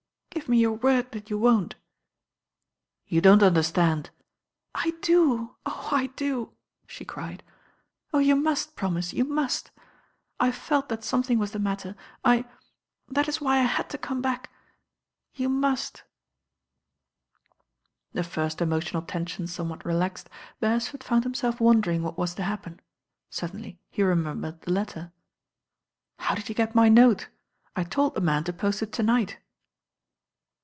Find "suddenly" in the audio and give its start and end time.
23.29-23.79